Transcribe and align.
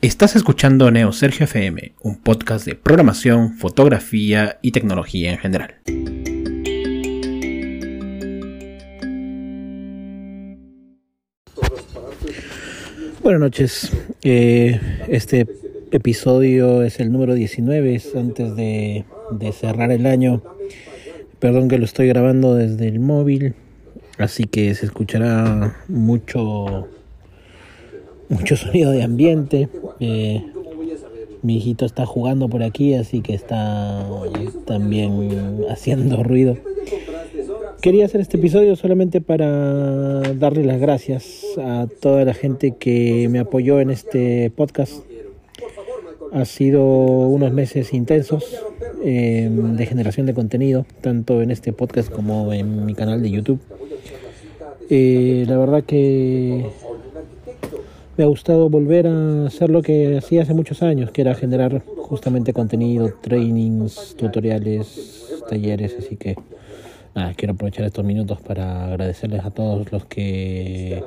Estás 0.00 0.36
escuchando 0.36 0.90
Neo 0.90 1.12
Sergio 1.12 1.44
FM, 1.44 1.94
un 2.00 2.16
podcast 2.16 2.66
de 2.66 2.74
programación, 2.74 3.56
fotografía 3.58 4.58
y 4.62 4.72
tecnología 4.72 5.32
en 5.32 5.38
general. 5.38 5.76
Buenas 13.22 13.40
noches. 13.40 13.92
Eh, 14.22 14.80
este 15.08 15.46
episodio 15.90 16.82
es 16.82 17.00
el 17.00 17.12
número 17.12 17.34
19, 17.34 17.94
es 17.94 18.16
antes 18.16 18.56
de, 18.56 19.04
de 19.30 19.52
cerrar 19.52 19.92
el 19.92 20.06
año. 20.06 20.42
Perdón 21.42 21.66
que 21.66 21.76
lo 21.76 21.84
estoy 21.84 22.06
grabando 22.06 22.54
desde 22.54 22.86
el 22.86 23.00
móvil, 23.00 23.54
así 24.16 24.44
que 24.44 24.72
se 24.76 24.86
escuchará 24.86 25.76
mucho 25.88 26.86
mucho 28.28 28.56
sonido 28.56 28.92
de 28.92 29.02
ambiente. 29.02 29.68
Eh, 29.98 30.46
mi 31.42 31.56
hijito 31.56 31.84
está 31.84 32.06
jugando 32.06 32.48
por 32.48 32.62
aquí, 32.62 32.94
así 32.94 33.22
que 33.22 33.34
está 33.34 34.06
también 34.66 35.64
haciendo 35.68 36.22
ruido. 36.22 36.58
Quería 37.80 38.04
hacer 38.04 38.20
este 38.20 38.36
episodio 38.36 38.76
solamente 38.76 39.20
para 39.20 40.20
darle 40.20 40.62
las 40.62 40.80
gracias 40.80 41.42
a 41.58 41.88
toda 42.00 42.24
la 42.24 42.34
gente 42.34 42.76
que 42.78 43.26
me 43.28 43.40
apoyó 43.40 43.80
en 43.80 43.90
este 43.90 44.52
podcast. 44.52 45.02
Ha 46.32 46.44
sido 46.44 46.82
unos 46.82 47.52
meses 47.52 47.92
intensos 47.92 48.44
eh, 49.04 49.48
de 49.50 49.86
generación 49.86 50.26
de 50.26 50.34
contenido, 50.34 50.86
tanto 51.00 51.42
en 51.42 51.50
este 51.50 51.72
podcast 51.72 52.10
como 52.10 52.52
en 52.52 52.86
mi 52.86 52.94
canal 52.94 53.22
de 53.22 53.30
YouTube. 53.30 53.60
Eh, 54.88 55.44
la 55.46 55.58
verdad 55.58 55.84
que 55.84 56.64
me 58.16 58.24
ha 58.24 58.26
gustado 58.26 58.70
volver 58.70 59.06
a 59.06 59.46
hacer 59.46 59.70
lo 59.70 59.82
que 59.82 60.16
hacía 60.18 60.42
hace 60.42 60.54
muchos 60.54 60.82
años, 60.82 61.10
que 61.10 61.22
era 61.22 61.34
generar 61.34 61.82
justamente 61.84 62.52
contenido, 62.52 63.12
trainings, 63.20 64.14
tutoriales, 64.16 65.42
talleres, 65.48 65.96
así 65.98 66.16
que 66.16 66.36
nada, 67.14 67.34
quiero 67.34 67.54
aprovechar 67.54 67.84
estos 67.86 68.04
minutos 68.04 68.40
para 68.40 68.86
agradecerles 68.86 69.44
a 69.44 69.50
todos 69.50 69.90
los 69.92 70.04
que 70.06 71.02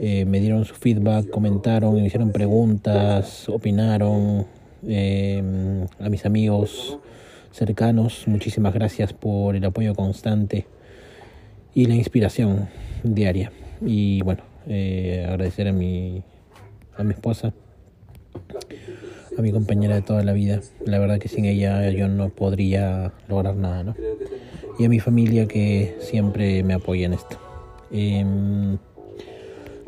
eh, 0.00 0.24
me 0.24 0.40
dieron 0.40 0.64
su 0.64 0.74
feedback, 0.74 1.28
comentaron, 1.30 1.94
me 1.94 2.06
hicieron 2.06 2.32
preguntas, 2.32 3.48
opinaron, 3.48 4.46
eh, 4.86 5.42
a 5.98 6.08
mis 6.08 6.24
amigos 6.24 6.98
cercanos, 7.50 8.28
muchísimas 8.28 8.74
gracias 8.74 9.12
por 9.12 9.56
el 9.56 9.64
apoyo 9.64 9.94
constante 9.94 10.66
y 11.74 11.86
la 11.86 11.94
inspiración 11.94 12.68
diaria. 13.02 13.52
Y 13.80 14.22
bueno, 14.22 14.42
eh, 14.66 15.26
agradecer 15.28 15.68
a 15.68 15.72
mi, 15.72 16.22
a 16.96 17.02
mi 17.02 17.14
esposa, 17.14 17.52
a 19.36 19.42
mi 19.42 19.52
compañera 19.52 19.94
de 19.94 20.02
toda 20.02 20.22
la 20.22 20.32
vida. 20.32 20.60
La 20.84 20.98
verdad 20.98 21.18
que 21.18 21.28
sin 21.28 21.44
ella 21.44 21.90
yo 21.90 22.08
no 22.08 22.28
podría 22.28 23.12
lograr 23.28 23.56
nada, 23.56 23.82
¿no? 23.82 23.94
Y 24.78 24.84
a 24.84 24.88
mi 24.88 25.00
familia 25.00 25.48
que 25.48 25.96
siempre 26.00 26.62
me 26.62 26.74
apoya 26.74 27.06
en 27.06 27.14
esto. 27.14 27.38
Em, 27.90 28.78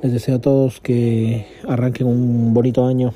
les 0.02 0.12
deseo 0.12 0.36
a 0.36 0.40
todos 0.40 0.80
que 0.80 1.46
arranquen 1.68 2.06
un 2.06 2.54
bonito 2.54 2.86
año, 2.86 3.12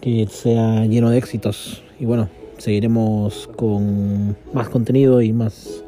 que 0.00 0.26
sea 0.28 0.84
lleno 0.86 1.10
de 1.10 1.18
éxitos. 1.18 1.82
Y 1.98 2.04
bueno, 2.04 2.28
seguiremos 2.58 3.48
con 3.56 4.36
más 4.52 4.68
contenido 4.68 5.22
y 5.22 5.32
más 5.32 5.84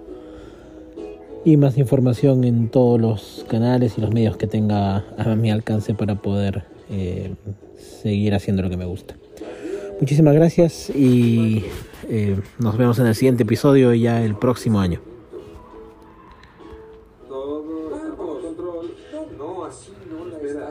y 1.44 1.56
más 1.56 1.78
información 1.78 2.42
en 2.42 2.68
todos 2.68 3.00
los 3.00 3.46
canales 3.48 3.96
y 3.96 4.00
los 4.00 4.12
medios 4.12 4.36
que 4.36 4.48
tenga 4.48 5.04
a 5.16 5.36
mi 5.36 5.52
alcance 5.52 5.94
para 5.94 6.16
poder 6.16 6.64
eh, 6.90 7.34
seguir 7.76 8.34
haciendo 8.34 8.62
lo 8.62 8.70
que 8.70 8.76
me 8.76 8.84
gusta. 8.84 9.14
Muchísimas 10.00 10.34
gracias 10.34 10.90
y 10.90 11.64
eh, 12.08 12.36
nos 12.58 12.76
vemos 12.76 12.98
en 12.98 13.06
el 13.06 13.14
siguiente 13.14 13.44
episodio 13.44 13.94
ya 13.94 14.24
el 14.24 14.34
próximo 14.34 14.80
año 14.80 15.00
control. 18.56 18.90
No, 19.36 19.64
así 19.64 19.92
no 20.10 20.24
la 20.26 20.38